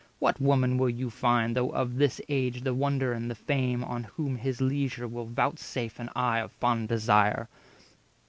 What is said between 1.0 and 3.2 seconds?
find, Though of this age the wonder